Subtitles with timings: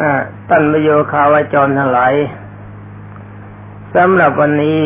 [0.00, 0.12] อ่า
[0.48, 2.14] ตันประโยคาวจรทั้งหลาย
[3.94, 4.82] สำหรับวันนี้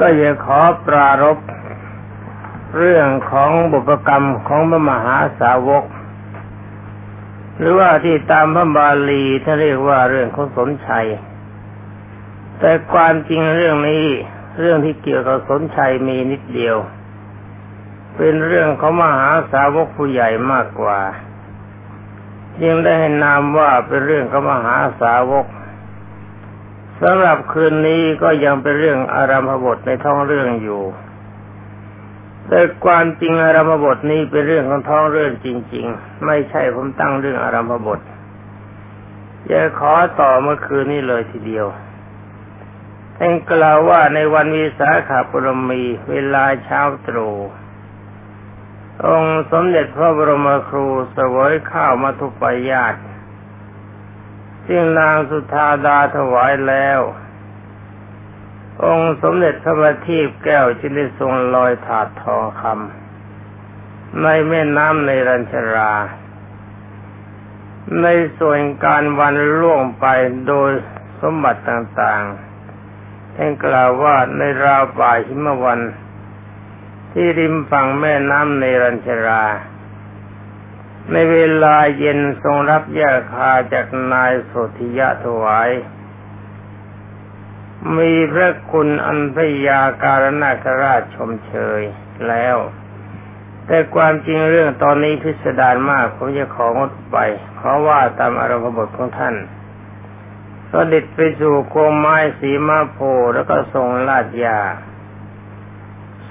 [0.00, 1.38] ก็จะขอปรารบ
[2.78, 5.84] เรื่องของบุพกรรมของพระมหาสาวก
[7.58, 11.06] หรือว่าที่ตามพระบาลีท่านเรียกว่าเรื่องของสนชัย
[12.58, 14.04] แต่ความจริงเรื่องนี้
[14.60, 16.76] เรื่องที่เกี่ยวกับสนชัยมีนิดเดียว
[18.16, 21.00] เป็นเรื่องของมหาสาวกผู้ใหญ่มากกว่า
[22.64, 25.46] ยังได้ให้นามว่าเป็นเรื่องของมหาสาวก
[27.02, 30.82] สำหรับคืนนี้ก็ยังเป็นเรื่องอารามบทในท้องเรื่องอยู่
[32.48, 38.00] แต่ความจริงอารามบทนี้เป็นเรื่องของท้องเรื่องจริง ๆ ไม่ใช่ผมตั้งเรื่องอารามบท
[39.50, 41.66] จะขอต่อเมื่อคืนนี้เลยทีเดียว
[43.16, 47.36] ท่านกล่าวว่าในวันวิสาขาปรมีเวลาเช้าตรู่
[49.08, 52.94] องค์สมเด็จพระบรมครูสวยข้าวมาทุปายาต
[54.66, 57.00] ซึ่งนางสุธาดาถวายแล้ว
[58.84, 65.92] องค์สมเด็จพระบัณฑิตแก้วจึงได้ทรงลอยถาดทองคำในแม่น้ำในรัญชรา
[68.02, 68.06] ใน
[68.38, 70.06] ส่วนการวันล่วงไป
[70.46, 70.70] โดย
[71.20, 75.80] สมบัติต่างๆท่านกล่าวว่าในราวป่าหิมวัน
[77.12, 79.44] ที่ริมฝั่งแม่น้ำในรัญชรา
[81.12, 85.70] ในเวลาเย็นทรงรับยาคาจากนายโสธิยะถวาย
[87.98, 91.82] มีพระคุณอันพยาการนาคราชชมเชย
[92.28, 92.56] แล้ว
[93.66, 97.18] แต่ความจริงเรื่องตอนนี้พิสดารมากผมจะของดไป
[97.56, 99.34] เพราะว่าตามอารมณ์บทของท่าน
[100.70, 102.98] สด็จไปสู่โคมไม้สีมาโพ
[103.34, 104.60] แล้วก็ทรงลาดยา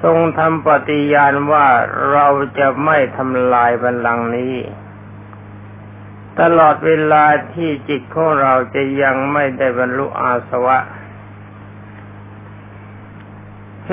[0.04, 1.68] ทรงทำปฏิญาณว่า
[2.12, 2.28] เรา
[2.60, 4.56] จะไม่ทำลายบัลลังก์นี้
[6.40, 10.78] ตลอดเวลาที่จิตของเราจะยังไม่ได้บรรลุอาสวะ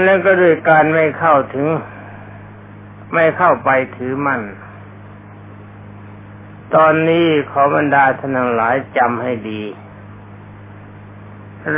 [0.02, 1.68] แล้วก็ด้วยการไม่เข้าถึง
[3.14, 4.42] ไม่เข้าไปถือมั่น
[6.74, 9.62] ตอนนี้ขอบรรดาท่านทั้งหลายจำให้ดี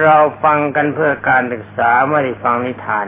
[0.03, 3.07] เราฟังกันเพื่อการศึกษาไม่ได้ฟังนิทาน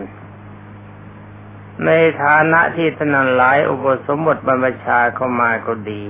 [1.87, 1.91] ใน
[2.23, 6.05] ฐานะที่ท่านหลายอุปสมบทบรรพชาเข้ามาก็ดี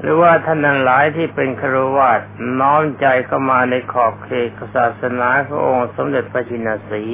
[0.00, 2.20] หรือว่าท่านหลายที่เป็นครวาส
[2.60, 7.04] น้อมใจเข้ามาในขอบเขตศาสนาขององค์สมเด็จพระจินสี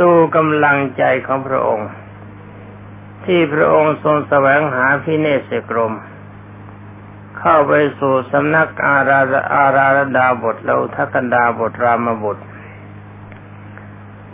[0.00, 1.90] ดูกำลังใจของพระองค์
[3.24, 5.92] ที่พระองค์ทรงแสวงหาพิเนศกรม
[7.38, 9.20] เข้าไปสู่สำนักอารา
[9.54, 12.38] อาราดาบทแล้วทักันดาบทรามบท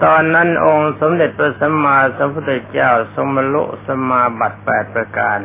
[0.04, 5.38] ตอนนั้นองค์สมเด็จพระสัมมาสัมพุทธเจ้าทรงบรรลุสมาบัติแปดประการ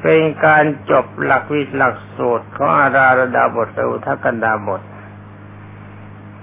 [0.00, 4.82] เป็นการจบหลักวิหลักสูตรของอาราระดาบทและอุทกันดาบท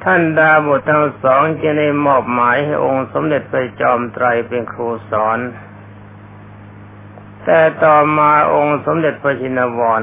[0.03, 5.39] ท่านดาบททั้งสองจะได้มอบหมายให้องค์สมเด็จพระจอมไตรเป็นครูสอน
[7.45, 10.01] แต่ต่อมาองค์สมเด็จพระชินวร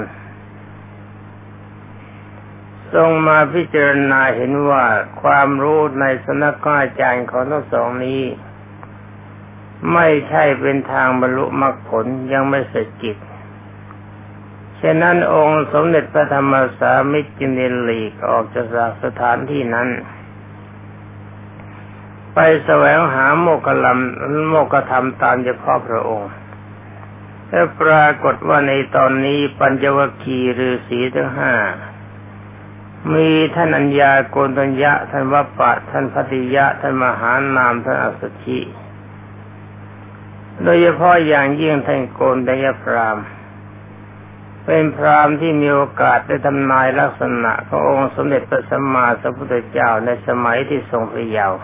[2.94, 4.84] ทรงมาพิจารณาเห็นว่า
[5.22, 8.22] ความรู้ในสนักอาจารย์ของทั้งสองนี้
[9.92, 13.16] ไม่ใช่เป็นทางบรรลุมรรคผลยังไม่เสร็จกิจ
[14.80, 17.60] ฉะนั้นองค์สมเด็จพระธรรมสามิจินเด
[17.90, 18.66] ลีกออกจาก
[19.02, 19.88] สถานที่นั้น
[22.34, 23.98] ไปแสวงหาโมกขลัม
[24.48, 26.30] โมกขธรรมตามเฉพาะพระองค์
[27.48, 31.52] และปรากฏว่าในตอนนี้ปัญจวัคคีย์ฤาษีทั้งห้า
[33.14, 38.60] มีท่านอัญญาโกนตัญญะท่านวัปปะ ท่านพติยะ ท่านมหานาม ท่านอัสชิ
[40.62, 43.18] โดยเฉพาะอย่างยิ่งท่านโกนตัญญพราม
[44.64, 51.58] เป็นพรามที่มีโอกาสได้ทำนายลักษณะขององค์สมเด็จพระสัมมาสัมพุทธเจ้าในสมัยที่ทรงพระเยาว์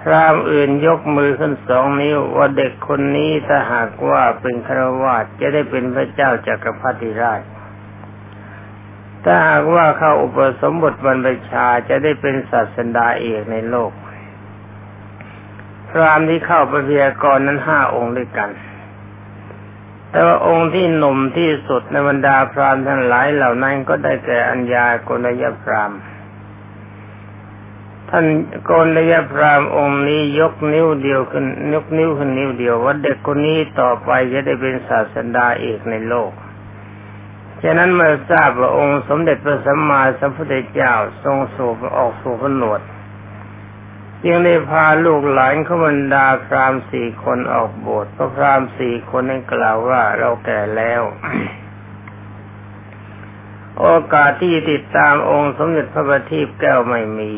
[0.00, 7.40] พรามอื่นยกมือขึ้นสองนิ้วว่าเด็กคนนี้ถ้าหากว่าเป็นครวาสจะได้เป็นพระเจ้าจากักรพรรดิราช
[9.24, 13.92] ถ้าหากว่าเข้าอุปสมบทบรรพชาจะได้เป็นศาสดาเอกในโลก
[15.88, 18.50] พรามที่เข้าประเพียกรนั้นห้าองค์ด้วยกัน
[20.10, 25.92] แต่ว่าองค์ที่หนุ่มที่สุดในบรรดาพรามทั้งหลายเหล่านั้นก็ได้แก่อัญญาโกนยพราม
[28.10, 28.26] ท่าน
[28.64, 31.44] โกนยพรามองค์นี้ยกนิ้วเดียวขึ้น
[31.74, 36.32] ยกนิ้วขึ้นนิ้วเดียวว่าเด็กคนนี้ต่อไปจะได้เป็นศาสดาเอกในโลก
[37.62, 40.94] ฉะนั้นเมื่อทราบว่าองค์สมเด็จพระสัมมาสัมพุทธเจ้า
[41.24, 42.80] ทรงสูบออกสู่พนวด
[44.26, 51.02] ยังได้พาลูกหลานขบรรดาพรามสี่คนออกบวชเพราะพรามสี่คนนั้นกล่าวว่าเราแก่แล้ว
[53.80, 57.32] โอกาสที่ติดตามองค์สมเด็จพระบัณฑิตแก้วไม่มี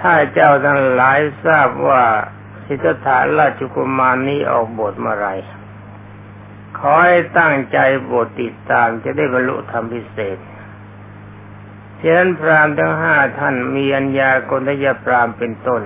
[0.00, 2.02] ถ้าเจ้าทั้งหลายทราบว่า
[2.64, 5.28] สิทธัตถะราชกุมารนี้ออกบวชเมื่อไร
[6.84, 10.38] ขอให้ตั้งใจบวชติดตามจะได้บรรลุธรรมพิเศษ
[12.00, 15.82] ฉะนั้นพรามทั้งห้าท่านมีอัญญากนทยพรามเป็นต้น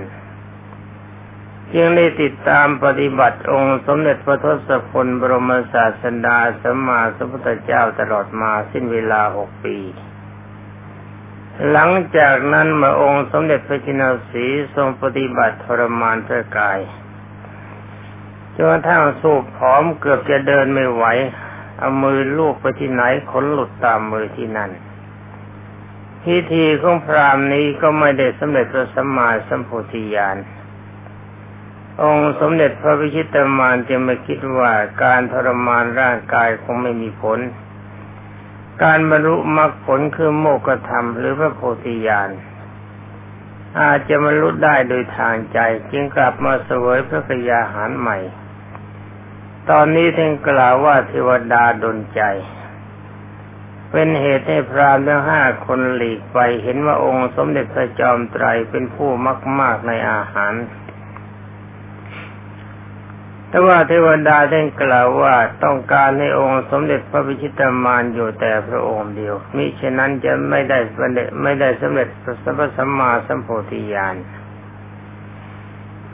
[1.75, 9.79] จึงได้ติดตามปฏิบัติองค์สมเด็จพระทศพลบรมศาสดาสัมมาสัมพุทธเจ้าตลอดมาสิ้นเวลาหกปี
[11.71, 16.79] หลังจากนั้นมาองค์สมเด็จพระจินสีทรงปฏิบัติทรมานพระกาย
[18.57, 21.05] จนกระทั่งสูบผอมเกือบจะเดินไม่ไหว
[21.79, 24.71] เอามือลูบไปที่ไหนขนหลุดตามมือที่นั่น
[26.23, 30.37] พิธีของพรามนี้ก็ไม่ได้สำเร็จพระสัมมาสัมโพธิญาณ
[32.03, 37.39] องค์สมเด็จพระวิชิตมารจะไม่คิดว่าการทรมานร่างกายคงไม่มีผล
[38.83, 42.31] การบรรลุมรรคผลคือโมกขธรรมหรือพระโพธิญาณ
[43.81, 45.59] อาจจะบรรลุได้โดยทางใจ
[45.91, 48.19] จึงกลับมาเสวยพระกยาหารใหม่
[49.71, 52.23] ตอนนี้ท่านกล่าวว่าเทวดาดลใจ
[53.93, 60.55] เป็นเหตุให้พรามทั้งห้าคนหลีกไปเห็นว่าองค์สมเด็จพระจอมไตรเป็นผู้มากมากในอาหาร
[63.49, 65.35] แต่ว่าเทวดาได้กล่าวว่า
[65.65, 70.79] ต้องการให้องค์สมเด็จพระพิชิตามานอยู่แต่พระองค์เดียวมิฉะนั้นจะไม่ได้
[71.43, 72.25] ไม่ได้สำเร็จพ
[72.61, 74.15] ระสัมมาสัมโพธิญาณ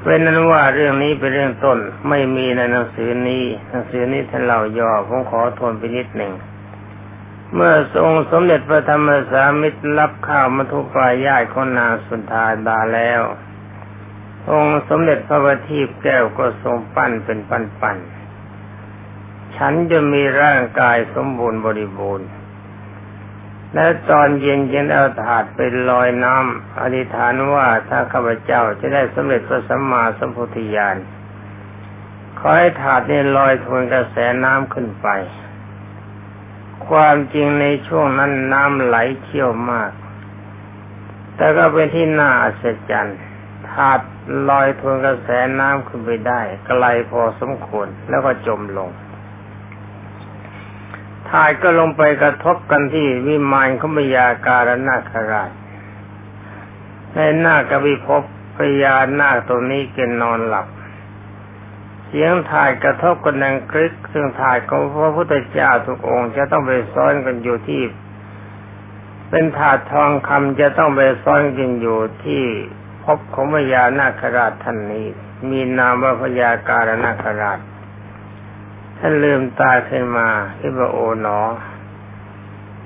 [0.04, 1.78] เป็นนั้นว่าเรื่องนี้เป็นเรื่องต้น
[2.08, 6.32] ไม่มีในหนังสือนี้หนังสือนี้ท่านเล่าย่อผมขอทนไปนิดหนึ่ง
[7.54, 13.22] เมื่อทรงสมเด็จพระธรรมสามิตรรับข้าวมัทุปายาตของนางสุนทาดาแล้ว
[14.50, 22.28] องค์สมเด็จพระบัณฑิตแก้วก็ทรงปั้นเป็นปั้นๆฉันจะมีร่างกายสมบูรณ์บริบูรณ์
[23.74, 25.58] และตอนเย็นเย็นเอาถาดไป
[25.90, 30.96] ลอยน้ำอธิษฐานว่าถ้าข้าพเจ้าจะได้สำเร็จพระสัมมาสัมพุทธญาณ
[32.38, 35.08] ขอให้ถาดนี้ลอยทวนกระแสน้ำขึ้นไป
[36.88, 39.90] ความจริงในช่วงนั้นน้ำไหลเชี่ยวมาก
[41.36, 43.18] แต่ก็เป็นที่น่าอัศจรรย์
[43.70, 44.00] ถาด
[44.48, 45.28] ลอยทวนกระแส
[45.60, 48.90] น้ำขึ้นไปได้ไกลพอสมควรแล้วก็จมลง
[51.32, 55.50] ถาดก็ลงไปกระทบกันที่วิมานขมยาการนาคราช
[57.14, 58.22] ในหน้ากวิภพ
[58.56, 60.66] พญานาคตัวนี้เกินนอนหลับ
[62.06, 67.82] เสียงถ่ายกระทบกันดังคลิกซึ่งถ่ายของพระพุทธเจ้าทุกองค์ จะต้องไปซ้อนกันอยู่ที่
[69.30, 72.44] เป็นถาดทองคำจะต้องไปซ้อนกันอยู่ที่
[73.04, 75.06] พบของพญานาคราชท่านนี้
[75.50, 77.58] มีนามว่าพญาการนาคราช
[79.04, 80.28] ท่านลืมตาขึ้นมา
[80.58, 81.40] ที่ว่าโอ๋หนอ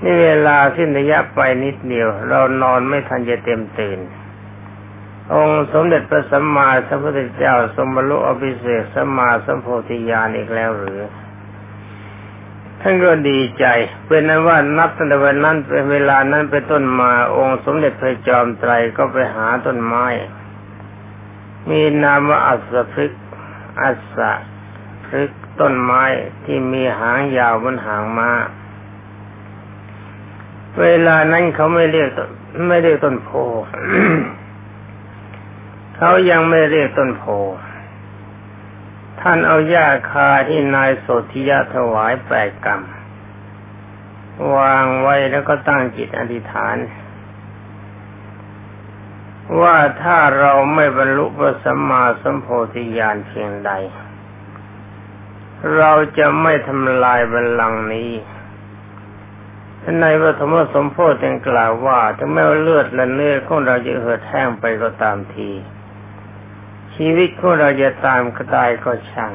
[0.03, 3.99] นี่เวลาสิ้นระยะไปนิดเดียว เรานอนไม่ทันจะเต็มตื่น
[5.35, 11.01] องค์สมเด็จพระสัมมาสัมพุทธเจ้าสมบรรลุอภิเศษสัมมาสัมโพธิญาณอีกแล้วหรือ
[12.81, 13.67] ท่านก็ดีใจ
[14.07, 20.07] เป็นนั้นว่านับตั้งแต่วันนั้นเป็นเวลานั้นเป็นต้นมาองค์สมเด็จพระจอมไตรก็ไปหาต้นไม้
[21.69, 23.13] มีนามว่าอัศพฤก
[23.83, 24.19] อัศ
[25.07, 25.31] พฤก
[25.61, 26.03] ต้นไม้
[26.45, 28.33] ที่มีหางยาวบนหางมา้า
[30.81, 32.09] เวลานั้นเขาไม่เรียก
[32.69, 33.31] ไม่เรียกต้นโพ
[35.97, 37.25] เขายังไม่เรียกต้นโพ
[39.21, 42.83] ท่านเอาหญ้าคาที่นายโสธิยะถวายแปดกรรม
[44.57, 46.77] วางไว้แล้วก็ตั้งจิตอธิษฐาน
[49.61, 53.73] ว่าถ้าเราไม่บรรลุพระสัมมาสัมโพธิญาณเพียงใด
[55.77, 58.11] เราจะไม่ทำลายบัลลังก์นี้
[60.01, 65.51] ในพระธรรมสมโพธิกล่าวว่าถึงแม้ว่าเลือดและเนื้อของเราจะเหือดแห้งไปก็ตามที
[66.95, 69.33] ชีวิตของเราจะตามกระตายก็ช่าง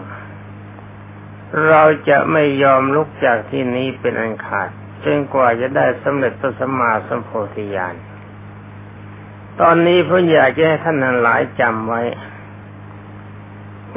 [1.67, 4.69] เราจะไม่ยอมลุกจากที่นี้เป็นอันขาด
[5.03, 7.95] จนกว่าจะได้สำเร็จพระสัมมาสัมโพธิญาณ
[9.59, 12.01] ตอนนี้ผมอยากจะให้ท่านหลายจำไว้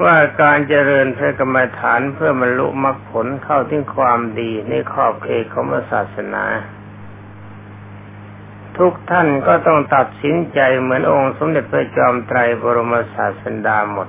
[0.03, 6.45] ว่าการเจริญพระกรรมฐานเพื่อบรรลุมรรคผลเข้าถึงความดีในขอบเขตของศาสนา
[8.79, 14.09] ทุกท่านก็ต้องตัดสินใจเหมือนองค์สมเด็จพระจอมไตรบรมศาสดาหมด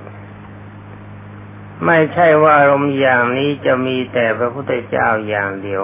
[1.86, 5.82] ไม่ใช่ว่าอารมณ์อย่างนี้จะมีแต่พระพุทธเจ้าอย่างเดียว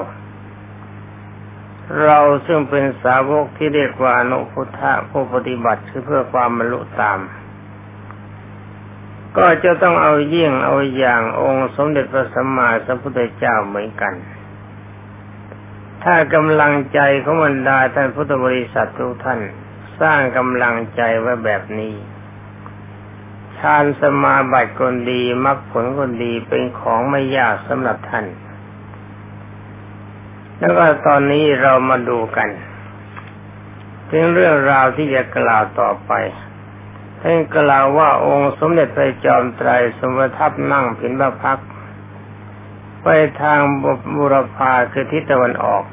[2.04, 7.18] เราซึ่งเป็นสาวกที่เรียกว่าอนุพุทธะผู้ปฏิบัติคือเพื่อความบรรลุตาม
[9.38, 14.14] ก็จะต้องเอาเยี่ยงเอาอย่างองค์สมเด็จพระสัมมาสัมพุทธเจ้าเหมือนกัน
[16.04, 19.40] ถ้ากำลังใจของบรรดาท่านพุทธบริษัททุกท่าน
[20.00, 21.94] สร้างกำลังใจไว้แบบนี้
[23.58, 28.26] ฌานสมาบัติคนดีมรรคผลคนดีเป็นของไม่ยากสำหรับท่าน
[30.58, 32.48] แล้วก็ตอนนี้เรามาดูกัน
[34.10, 36.12] ถึงเรื่องราวที่จะกล่าวต่อไป
[37.25, 41.59] ท่านกล่าวว่าองค์สมเด็จพระจอมไตรสมทับนั่งผินพระพัก
[43.02, 43.09] ไป
[43.43, 43.61] ทาง
[44.17, 45.85] บุรพาคือทิศตะวันออก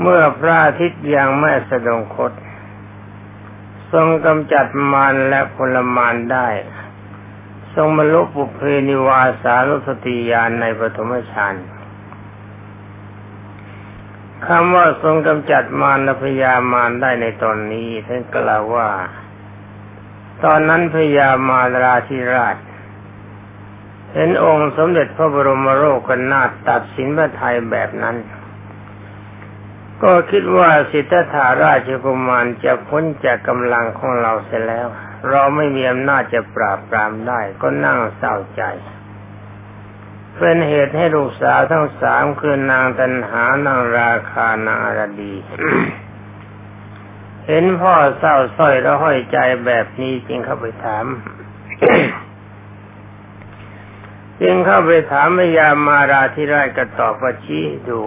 [0.00, 2.32] เมื่อพระอาทิตย์ยังไม่สะดงคต
[3.92, 6.48] ทรงกำจัดมารและพลมารได้
[7.74, 11.54] ทรงบรรลุปุเพนิวาสารุสติยานในปฐมฌาน
[14.46, 18.88] คำว่าทรงกำจัดมารและพยามารได้ในตอนนี้ท่านกล่าวว่า
[20.44, 22.56] ตอนนั้นพยามาราธิราช
[24.14, 28.16] เห็นองค์สมเด็จพระบรมโลกนาถตัดสินพระไทยแบบนั้น
[30.02, 34.86] ก็คิดว่าสิทธัตถาราชกุมารจะพ้นจากกำลังของเราเสียแล้ว
[35.30, 38.62] เราไม่มีอำนาจจะปราบปรามได้ก็นั่งเศร้าใจ
[40.38, 45.34] เป็นเหตุให้ลูกสาวทั้งสามคือนางตันหานางราคานางอรดี
[47.48, 51.06] เห็นพ่อเศร้าส้อยแล้วห้อยใจแบบนี้จึงเข้าไปถาม
[54.42, 58.00] จึงเข้าไปถามพยามาราธิราชก็ตอบว่าชี้ดู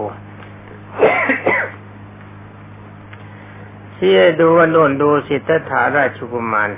[3.96, 6.70] ที่ดูว่าโน่นดูสิทธถาราชกุมาร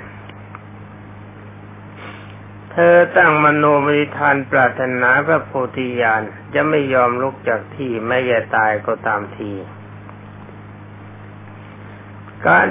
[2.71, 6.21] เธอตั้งมโนมริทานปรารถนาพระโพธิญาณ
[6.53, 9.51] จะไม่ยอมลุกจากที่แม้จะตายก็ตามที
[12.47, 12.67] การ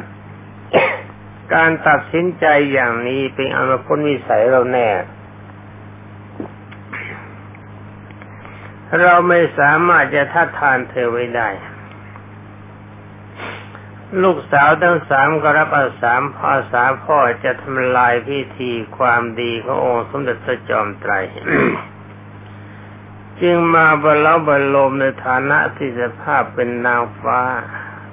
[1.55, 4.89] การตัดสินใจอย่างนี้เป็นอนุพ้นวิสัยเราแน่
[9.03, 11.49] เราไม่สามารถจะทัดทานเธอไว้ได้
[14.23, 21.13] ลูกสาวทั้งสามก็รับอาสามอาสาพ่อจะทำลายพิธีความดีขององค์สมเด็จพระจอมไตร
[23.41, 27.41] จึงมาบรรลบรรลมในฐานะที่สภาพเป็นนางฟ้า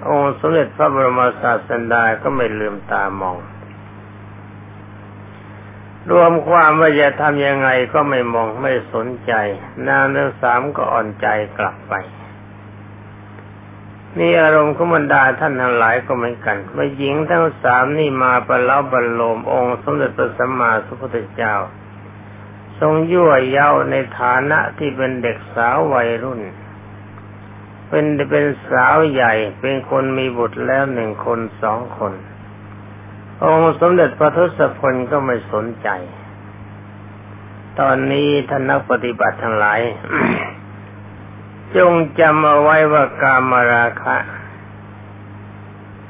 [0.07, 3.37] องค์สมเด็จพระบรมศาสดาก็ไม่ลืมตามอง
[6.11, 9.33] รวมความว่าจะทำยังไงก็ไม่มองไม่สนใจ
[9.87, 11.27] นางทั้งสามก็อ่อนใจ
[11.57, 11.93] กลับไป
[14.17, 21.55] นี่อารมณ์ของบรรดาท่านทั้งหลายก็เหมือนกันว่าหญิงทั้งสามนี่มาประลาบรรลมองค์สมเด็จพระสัมมาสัมพุทธเจ้า
[22.79, 26.41] ทรงยั่วเย้าในฐานะที่เป็นเด็กสาววัยรุ่น
[27.89, 32.13] เป็นเป็นสาวใหญ่ เป็นคนมีบุตรแล้วหนึ่งคนสองคน
[33.43, 35.89] องค์สมเด็จพระทศพลก็ไม่สนใจ
[37.79, 39.79] ตอนนี้ท่านนักปฏิบัติทั้งหลาย
[41.77, 44.17] จงจำเอาไว้ว่ากามราคะ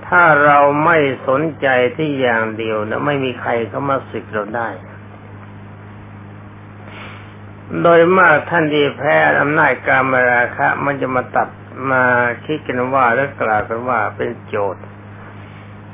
[0.08, 1.68] ถ้าเราไม่สนใจ
[1.98, 4.70] ที่อย่างเดียวนะไม่มีใครเข้ามาสึกเราได้
[7.82, 11.50] โดยมากท่านที่แพ้อำนาจการมราคะ มันจะมาตัด
[11.92, 12.06] มา
[12.46, 14.84] คิดกันว่าและกล่าวกันว่าเป็นโจทย์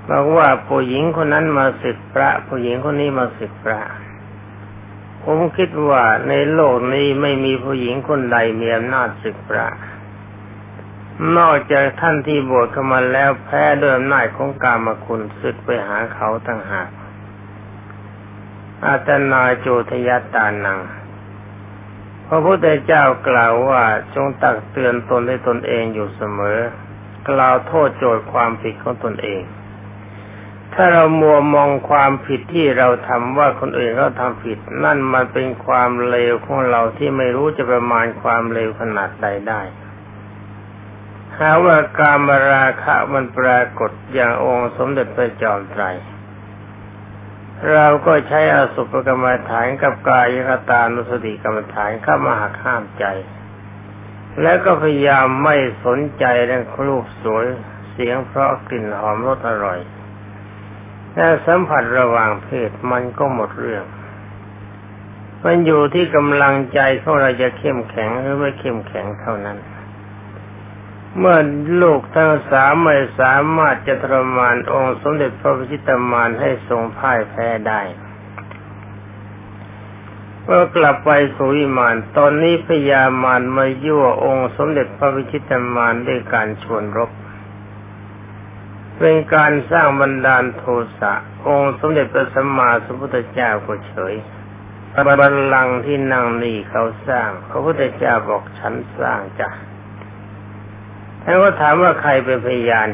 [0.09, 3.81] บอกว่าผู้หญิงคนนั้นมาสึกพระ ผู้หญิงคนนี้มาสึกพระ
[5.23, 9.67] ผมคิดว่าในโลกนี้ไม่มีผู้หญิงคนใดมีอำนาจศึกพระ
[11.37, 16.89] นอกจากท่านที่บวชเข้ามาแล้วแพ้ด้วยอำนาจของกามคุณศึกไปหาเขาต่างหาก
[18.85, 20.79] อาตนาโจทยตานัง
[22.27, 23.83] พระพุทธเจ้ากล่าวว่า
[24.15, 26.59] จงตักเตือนตนให้ตนเองอยู่เสมอ
[27.29, 29.43] กล่าวโทษโจทย์ความผิดของตนเอง
[30.73, 39.61] ถ้าเรามัวมองความผิดที่เราทำว่าคนอื่นเขาทำผิด นั่นมันเป็นความเลวของเราที่ไม่รู้จะประมาณความเลวขนาดใดได้
[41.37, 45.83] หาว่าการมราคะมันปรากฏอย่างองค์สมเด็จพระจอมไตร
[47.71, 53.05] เราก็ใช้อสุภกรรมฐานกับกายคตานุสติกรรมฐานเข้ามาหักห้ามใจ
[54.41, 55.55] แล้วก็พยายามไม่
[55.85, 57.45] สนใจเรื่องรูปสวย
[57.91, 59.79] เสียงเพราะกลิ่นหอมรสอร่อย
[61.15, 63.85] ถ้าสัมผัสระหว่างเพศมันก็หมดเรื่อง
[65.45, 69.57] มันอยู่ที่กำลังใจของเราจะเข้มแข็งหรือไม่เข้มแข็งเท่านั้น
[71.19, 71.37] เมื่อ
[71.81, 77.81] ลูกทั้งสามไม่สามารถจะทรมานองค์สมเด็จพระพิชิตมารให้ทรงพ่ายแพ้ได้
[80.43, 87.11] เมื่อกลับไปสุวิมาน ตอนนี้พญามารมายั่วองค์สมเด็จพระวิชิตมารด้วยการชวนรบ
[88.99, 90.63] เป็นการสร้างบันดาลโท
[90.99, 91.13] สะ
[91.47, 94.15] องค์สมเด็จพระสัมมาสัมพุทธเจ้าก็เฉย
[95.19, 99.49] บัลลังก์ที่นั่งนี่เขาสร้าง พระพุทธเจ้าบอกฉันสร้างจ้ะ
[101.25, 102.87] ท่านก็ถามว่าใครเป็นพยาน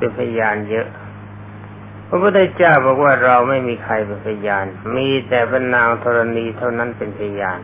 [0.00, 0.88] เป็นพยานเยอะ
[2.08, 4.64] พระพุทธเจ้าบอกว่าเราไม่มีใครเป็นพยาน
[4.96, 7.60] มีแต่พระนางธรณีเท่านั้นเป็นพยาน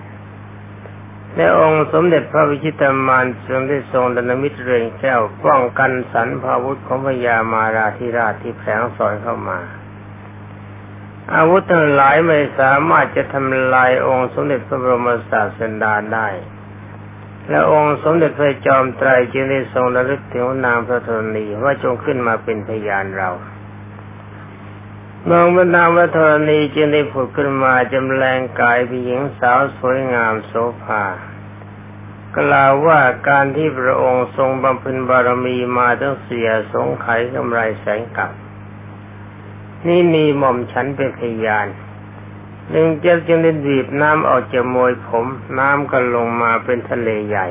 [1.36, 9.58] ในองค์สมเด็จพระวิชิตามานทรงได้ทรงดนมิตรเรืองแก้วป้องกันสรรพาวุธของพญามาราธิราชที่แผงสอนเข้ามา
[11.34, 16.28] อาวุธทั้งหลายไม่สามารถจะทำลายองค์สมเด็จพระบรมศาสดาได้
[17.48, 23.30] และองค์สมเด็จพระจอมไตรจึงได้ทรงระลึกถึงนางพระธรณีว่าจงขึ้นมาเป็นพยานเรา
[25.24, 31.04] เมืองบรรดาวัฒนีจึงได้ผุดขึ้นมาจำแรงกายเป็นหญิงสาวสวยงามโสภา
[32.38, 38.30] กล่าวว่าการที่พระองค์ทรงบำเพ็ญบารมีมาตั้งเสียสงไขกำไรแสงกับ
[39.86, 41.66] นี่มีหม่อมฉันเป็นพยาน
[42.70, 45.26] หนึ่งเจ้าจึงได้ดีบน้ำออกจากมวยผม
[45.58, 47.46] น้ำก็ลงมาเป็นทะเลใหญ่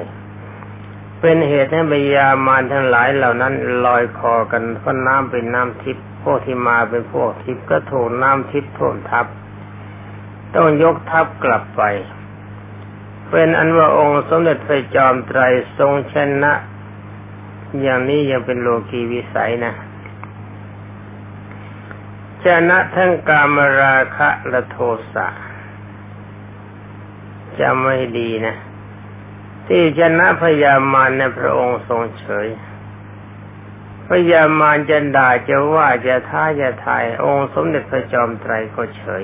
[1.20, 3.54] เป็นเหตุให้บยามารทั้งหลายเหล่านั้น
[3.86, 9.26] ลอยคอกันเพราะน้ำเป็นน้ำทิพย์พวกที่มาเป็นพวกทิพย์ก็ถูกน้ำทิพย์ท่วมทับ
[10.56, 11.84] ต้องยกทัพกลับไป
[13.30, 15.42] เป็นอันว่าองค์สมเด็จพระจอมไตร
[15.78, 16.54] ทรงชนะ
[17.82, 19.74] อย่างนี้ยังเป็นโลกีวิสัยนะ
[22.46, 24.78] ชนะทั้งกามราคะและโท
[25.14, 25.28] สะ
[27.60, 28.56] จะไม่ดีนะ
[29.68, 32.48] ที่ชนะพยามารในพระองค์ทรงเฉย
[34.10, 39.24] พยามารจะด่าจะว่าจะท้าจะทายองค์สมเด็จพระจอมไตรก็เฉย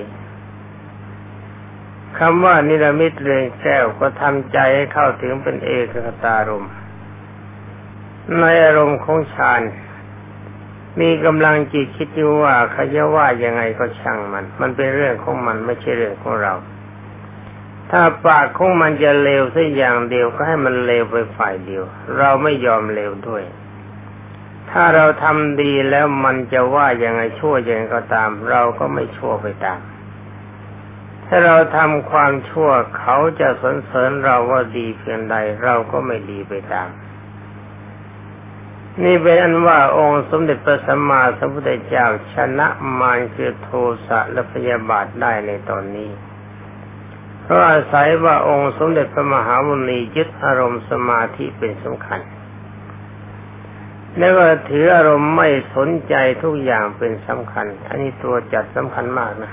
[2.17, 6.67] คำว่านิรมิตเรืองแก้วก็ทำใจให้เข้าถึงเป็นเอกคตารม
[8.39, 9.61] ในอารมณ์ของฌาน
[10.99, 16.53] มีกำลังจิตคิดอยู่ว่าเขาจะว่ายังไงก็ช่างมัน มันเป็นเรื่องของมันไม่ใช่เรื่องของเรา
[17.91, 21.83] ถ้าปากของมันจะเลวสักอย่างเดียวก็ให้มันเลวไปฝ่ายเดียว
[22.17, 23.43] เราไม่ยอมเลวด้วย
[24.71, 29.79] ถ้าเราทำดีแล้วมันจะว่ายังไงชั่วยังไงก็ตาม เราก็ไม่ชั่วไปตาม
[31.27, 36.89] ถ้าเราทำความชั่วเขาจะสนเสริญเราว่าดีเพียงใด เราก็ไม่ดีไปตาม
[39.03, 42.67] นี่เป็นอันว่าองค์สมเด็จพระสัมมาสัมพุทธเจ้าชนะ
[42.99, 43.69] มารคือโท
[44.07, 46.11] สะและพยาบาทได้ในตอนนี้
[47.43, 52.19] เพราะอาศัยว่าองค์สมเด็จพระมหาวุณียึดอารมณ์สมาธิเป็นสำคัญ
[54.17, 59.51] แล้วก็ถืออารมณ์ไม่สนใจทุกอย่างเป็นสำคัญ อันนี้ตัวจัดสำคัญมากนะ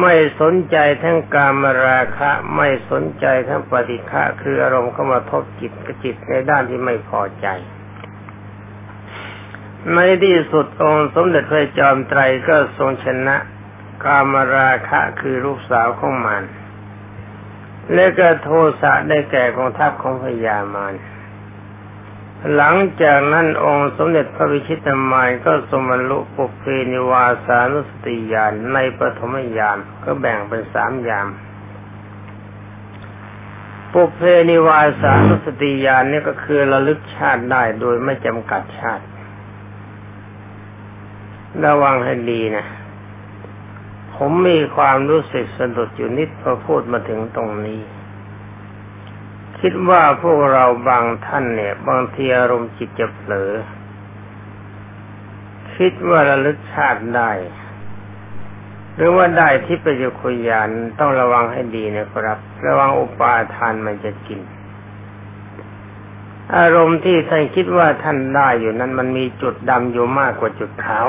[0.00, 7.46] ไม่สนใจทั้งกามราคะ ไม่สนใจทั้งปฏิฆะคืออารมณ์เข้ามาทบจิตกจิตในด้านที่ไม่พอใจ
[9.92, 13.36] ในที่สุดองค์สมเด็จพระจอมไตรก็ทรงชนะ
[14.04, 16.42] กามราคะคือลูกสาวของมัน
[17.94, 20.94] และก็โทสะได้แก่กองทัพของพญามาร
[22.54, 31.28] หลังจากนั้นองค์สมเด็จพระวิชิตามายก็สมรรลุปุเพนิวาสานุสติญาณในปฐมญาณก็แบ่งเป็นสามยาม
[33.92, 34.20] ปุเพ
[34.50, 39.04] นิวาสานุสติญาณนี่ก็คือระลึกชาติได้โดยไม่จำกัดชาติ
[41.66, 42.66] ระวังให้ดีนะ
[44.14, 47.80] ผมมีความรู้สึกสะดุดอยู่นิดพอพูดมาถึงตรงนี้
[49.60, 53.50] คิดว่าพวกเราบางท่านเนี่ย บางทีอารมณ์จิตจะเผลอ
[55.76, 57.30] คิดว่าระลึกชาติได้
[58.96, 64.40] หรือว่าได้ที่ปัจจุคุยานต้องระวังให้ดีนะครับ ระวังอุปาทานมันจะกิน
[66.56, 71.06] อารมณ์ที่ท่านคิดว่าท่านได้อยู่นั้นมันมีจุดดำอยู่มากกว่าจุดขาว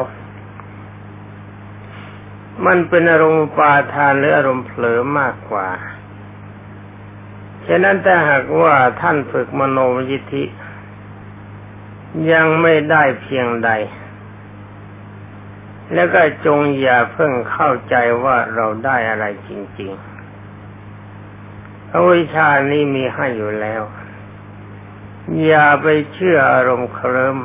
[2.66, 5.68] มันเป็นอารมณ์ปาทานหรืออารมณ์เผลอมากกว่า
[7.68, 10.44] ฉะนั้นแต่หากว่าท่านฝึกมโนยิธิ
[12.32, 13.70] ยังไม่ได้เพียงใด
[15.94, 23.84] แล้วก็จงอย่าเพิ่งเข้าใจว่าเราได้อะไรจริงๆพระวิชานี้มีให้อยู่แล้ว
[25.46, 27.38] อย่าไปเชื่ออารมณ์เคลิ้ม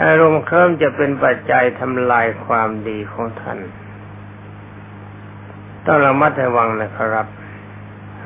[0.00, 3.58] อารมณ์เคลิ้มจะเป็นปัจจัยทำลายความดีของท่าน
[5.86, 7.26] ต้องระมัดระวังนะครับ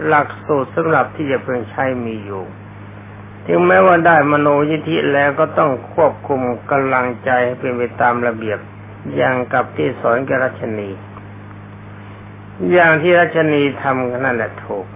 [0.06, 2.44] หลักสูตรสำหรับที่จะเพิ่งใช้มีอยู่
[3.46, 8.58] ถึงแม้ว่าได้มโนยิธิแล้วก็ต้องควบคุมกำลังใจให้เป็นไปตามระเบียบ
[9.16, 10.90] อย่างกับที่สอนกรัชนี
[12.72, 14.86] อย่างที่รัชนีทำนั่นแหละถูก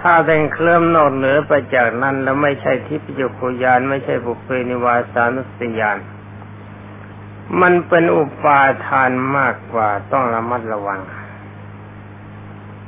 [0.00, 5.98] ถ้าแต่งเคลื่อนนอกเหนือไปจากนั้นแล้วไม่ใช่ทิพยคุยานไม่ใช่บุเพนิวาสานุสติยาน
[7.60, 11.00] มันเป็นอุปาทานมากกว่าต้องระมัดระวัง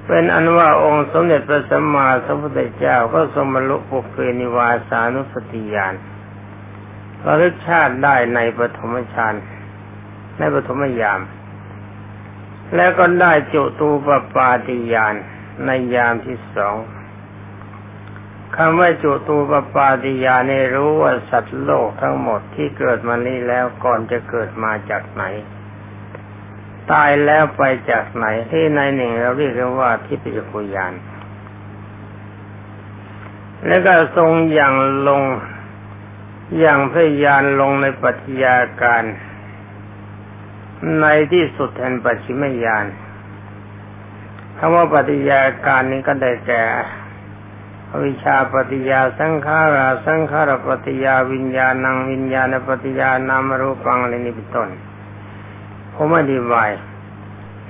[0.07, 5.95] เป็นอันว่าองค์สมเด็จพระสัมมาสัมพุทธเจ้าก็ทรงบรรลุปุเพนิวาสานุสติญาณ
[7.25, 9.35] ระลึกชาติได้ในปฐมฌาน
[10.39, 11.21] ในปฐมยาม
[12.77, 15.15] แล้วก็ได้จุตูปปาติยาน
[15.65, 16.77] ในยามที่สอง
[18.57, 25.25] คำว่าจุตูปปาติยาในรู้ว่าสัตว์โลกทั้งหมดที่เกิดมานี้แล้วก่อนจะเกิดมาจากไหน
[26.93, 30.95] ตายแล้วไปจากไหนที่ในหนึ่งเราเรียกว่าทิพยคุยาน
[33.67, 34.75] แล้วก็ทรงอย่าง
[35.09, 35.23] ลง
[36.59, 39.05] อย่างพยานลงในปัจจัยการ
[41.01, 42.87] ในที่สุดแห่งปัจฉิมยาน
[44.59, 46.65] คำว่าปฏิยาการนี้ก็ได้แก่
[48.05, 54.69] วิชาปฏิยาสังขาราสังขารปฏิยาวิญญาณังวิญญาณปฏิยานามรูปังอะไรนี้เป็นต้น
[55.95, 56.71] ผมอธิบาย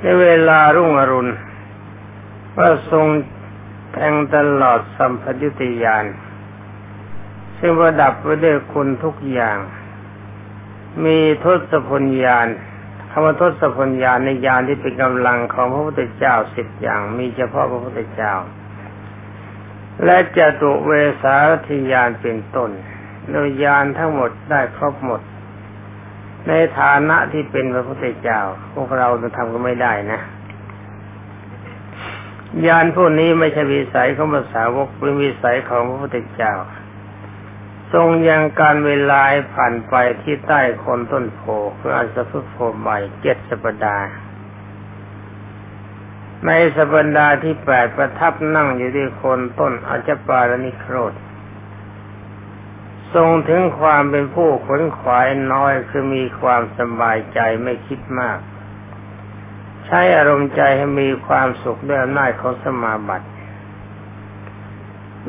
[0.01, 1.33] ในเวลารุ่งอรุณ
[2.57, 3.07] ว่าทรง
[3.93, 6.05] แทงตลอดสัมพยุติยาน
[7.59, 9.59] ซึ่งประดับไว้ด้วยคุณทุกอย่าง
[11.05, 12.49] มีทศพลญาณ
[13.19, 18.35] คำว่าทศพลญาณในญาณที่เป็นกำลังของพระพุทธเจ้าสิบอย่างมีเฉพาะพระพุทธเจ้า
[20.05, 21.35] และจตุเวสา
[21.67, 22.71] ธิญาณเป็นต้น
[23.31, 25.21] โดยญาณทั้งหมดได้ครบหมด
[26.49, 28.41] ในฐานะที่เป็นพระพุทธเจ้า
[28.75, 30.21] พวกเราจะทำก็ไม่ได้นะ
[32.67, 36.55] ญาณพวกนี้ไม่ใช่วิสัยของภาษาวกเป็นวิสัยของพระพุทธเจ้า
[37.97, 39.23] ทรงยังการเวลา
[39.55, 41.43] ผ่านไปที่ใต้คนต้นโพ
[41.79, 44.07] คืออันสะพุโพใหม่เจ็ดสัปดาห์
[46.47, 51.15] ในสัปดาห์ที่แปดประทับนั่งอยู่ที่คนต้นอาจปารนิโครธ
[53.15, 58.39] ทรงถึงความเป็นผู้ขนขวายน้อยคือมีความสบายใจไม่คิดมาก
[59.87, 63.29] ใช้อารมณ์ใจให้มีความสุขด้วยอำนาจของสมาบัติ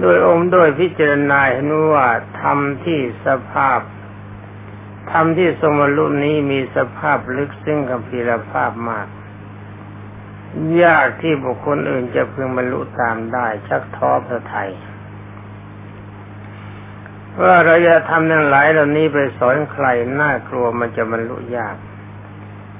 [0.01, 2.07] โดยองค์โดยพิจารณาเห็นว่า
[2.41, 3.79] ธรรมที่สภาพ
[5.11, 9.07] ธรรมที่สมรุนี้มีสภาพลึกซึ้งกับพีรภาพมาก
[10.83, 14.71] ยากที่บุคคลอื่นจะพึงบรรลุตามได้ ชักท้อพระไทย
[17.41, 19.85] ว่าเราจะทำนั้นหลายเหล่านี้ไปสอนใคร
[20.19, 21.75] น่ากลัวมันจะบรรลุยาก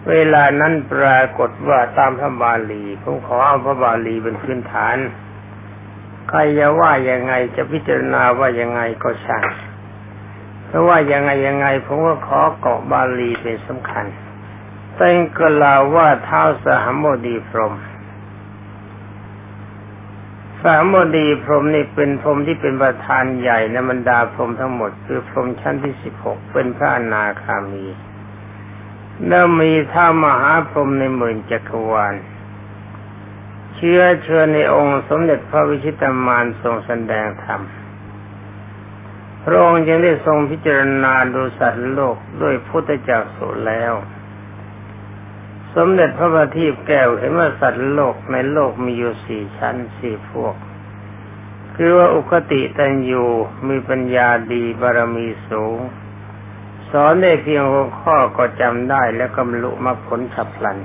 [0.10, 4.98] เวลานั้นปรากฏว่าตามพระบาลีผมขอเอาพระบาลีเป็นพื้นฐาน
[6.30, 9.44] ใครจะว่ายังไงจะพิจารณาว่ายังไงก็ช่าง
[10.66, 14.06] เพราะว่ายังไงยังไงผมก็ขอเกาะบาลีเป็นสำคัญ
[14.96, 17.76] แต่งกล่าวว่าเท้าสหมดีพรม
[20.64, 27.86] สามโมดีพรมนี่เป็นพรมที่เป็นประธานใหญ่ในบรรดาพรมทั้งหมด คือพรมชั้นที่สิบหกเป็นพระอนาคามี
[29.28, 32.14] แล้วมีท่ามหาพรมในหมื่นจักรวาล
[33.78, 37.62] เชื้อเชิญในองค์สมเด็จพระวิชิตามานทรงแสดงธรรม
[39.44, 43.94] พระองค์ยังได้ทรงพิจารณาดูสัตว์โลกด้วยพุทธจักสุแล้ว
[45.76, 50.56] สมเด็จพระบัณฑิตแก้วเห็นว่าสัตว์โลกในโลกมีอยู่สี่ชั้นสี่พวก
[51.76, 53.26] คือว่าอุคติตันยู
[53.70, 55.80] มีปัญญาดีบารมีสูง
[56.92, 60.78] สอนได้เพียงหัวข้อก็จำได้และกำลุมาผลฉับพลัน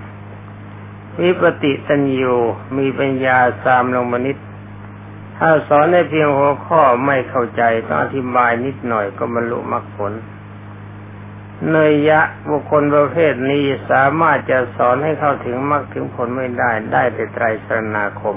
[1.20, 2.34] วิปติสัญญู
[2.78, 4.36] มีปัญญาสามลงมานิด
[5.38, 10.12] ถ้าสอนได้เพียงหัวข้อไม่เข้าใจต้องอธิบายนิดหน่อยก็บรรลุมรรคผล
[11.70, 18.36] เนยยะบุคคลประเภทนี้สามารถจะสอนให้เข้าถึงมรรคถึงผลไม่ได้ได้แต่ไตรสรณาคม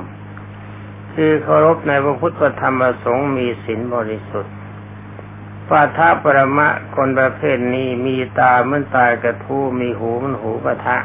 [1.14, 4.54] คือเคารพในพระพุทธธรรมประสงค์มีศีลบริสุทธิ์
[5.70, 10.98] ปาทาปรมะคนประเภทนี้มีตาเหมือนตากระทู้มีหูเหมือนหูกระทะ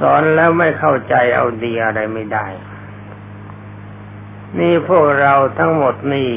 [0.00, 2.46] สอนแล้วไม่เข้าใจเอาดีอะไรไม่ได้
[4.58, 6.30] นี่พวกเราทั้งหมดนี่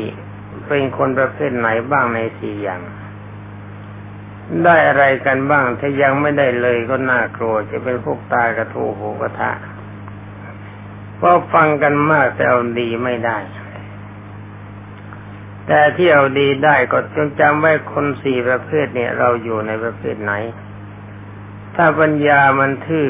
[0.68, 2.82] เป็นคนประเภทไหนบ้างในสี่อย่าง
[4.64, 9.52] ได้อะไรกันบ้าง ถ้ายังไม่ได้เลยก็น่ากลัว จะเป็นพวกตากระทูหูกระทะ
[11.18, 13.38] เพราะฟังกันมากแต่เอาดีไม่ได้
[15.68, 20.34] แต่ที่เอาดีได้ก็จงจำไว้คนสี่ประเภทเนี่ย เราอยู่ในประเภทไหน
[21.80, 23.10] ถ้าปัญญามันทื่อ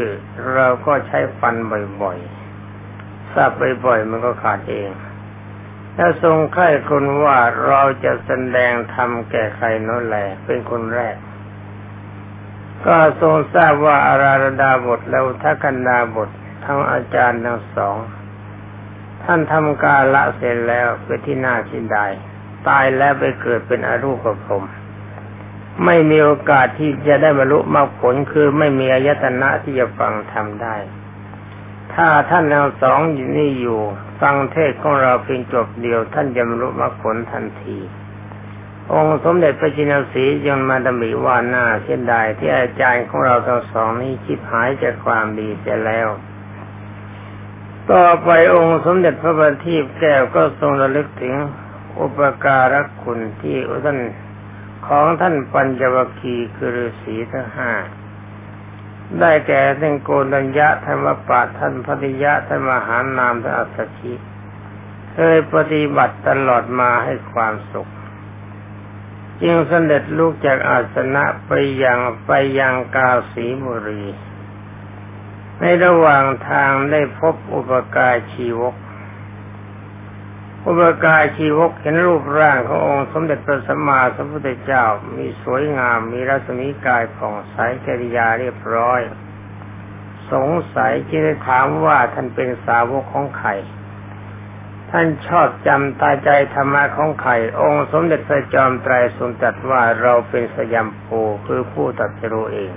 [0.54, 1.56] เราก็ใช้ฟัน
[2.02, 3.52] บ่อยๆสับ
[3.86, 4.90] บ่อยๆมันก็ขาดเอง
[5.98, 11.18] ถ้าทรงใคร่คนว่าเราจะแสดงธรรมแก่ใครนั่นแหละเป็นคนแรก
[12.86, 16.30] ก็ทรงทราบว่าอาราดาบทแล้วทักันดาบท
[16.66, 17.98] ทั้งอาจารย์ทั้งสอง
[19.24, 22.00] ท่านทำการละเสร็จแล้วไปที่หน่าชินใด
[22.68, 24.64] ตายแล้วไปเกิดเป็นอรูปภพ
[25.86, 30.76] ไม่มีโอกาสที่จะได้บรรลุมรรคผลคือไม่มีอายตนะที่จะฟังทำได้
[31.94, 33.82] ถ้าท่านทั้งสองอยู่นี่อยู่
[34.22, 37.78] ฟังเทศของเราเพียงจบเดียว ท่านจะบรรลุมรรคผลทันที
[38.94, 46.08] องค์สมเด็จพระจินสียังมาดำริว่าหน้าเสียดที่อาจารย์ของเราทั้งสองนี้คิดหายจากความดีเสียแล้ว
[47.92, 51.34] ต่อไปองค์สมเด็จพระบัณฑิตแก้วก็ทรงระลึกถึง
[52.00, 53.98] อุปการะคุณที่ท่าน
[54.88, 57.72] ของท่านปัญจวัคคีย์คือฤาษีทั้งห้า
[59.20, 64.14] ได้แก่ท่านโกนัญญะธรรมปาท่านพธิยะท่านมหานามท่านอัสชิ
[65.14, 67.92] เคยปฏิบัติตลอดมาให้ความสุข
[69.42, 71.52] จึงเสด็จลูกจากอาสนะไป
[71.84, 74.04] ยังไปยังกาสีบุรี
[75.60, 78.76] ในระหว่างทางได้พบอุปกาชีวก
[80.70, 89.02] อุปกายชีวกเห็นรูปร่างขององค์สมเด็จพระสัมมาสัมพุทธเจ้ามีสวยงามมีรัศมีกายผ่องใสจริยาเรียบร้อย
[90.32, 93.50] สงสัยจึงได้ถามว่าท่านเป็นสาวกของใคร
[94.90, 101.06] ท่านชอบจำตาใจธรรมะของใครองค์สมเด็จพระจอมไตรทรงตรัสว่าเราเป็นสยามโพ
[101.46, 102.74] คือผู้ตัดสู้เอง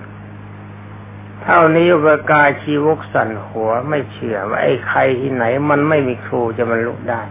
[1.43, 7.23] เท่านี้อุปกายชีวกสั่นหัวไม่เชื่อว่าไอ้ใครที่ไหนมันไม่มีครูจะมันลุกได้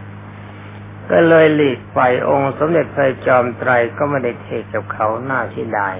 [1.10, 5.90] ก็เลยหลีกไปองค์สมเด็จพระจอมไตรก็ไม่ได้เทศกับเขาหน้าที่ได้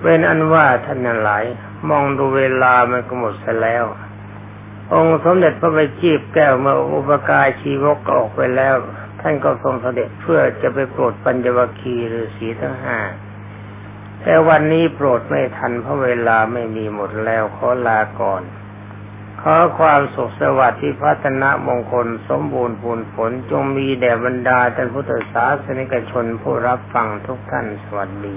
[0.00, 1.44] เป็นอันว่าท่านหลาย
[1.90, 3.84] มองดูเวลามันก็หมดไปแล้ว
[4.94, 8.74] องค์สมเด็จพระบัณฑิตแก้วเมื่ออุปการชีวกก็ออกไปแล้ว
[9.20, 12.98] ท่านก็ทรงเสด็จเพื่อจะไปโปรดปัญจวัคคีย์ฤาษีทั้งห้า
[14.22, 18.42] แต่วันนี้โปรดไม่ทันเพราะเวลาไม่มีหมดแล้วขอลาก่อน
[19.54, 28.36] อความสุขสวัสดิ์ที่พัฒนามงคลสมบูรณ์ผลผลจงมีแด่บรรดาท่านพุทธศาสนิกชนผู้รับฟังทุกท่านสวัสดี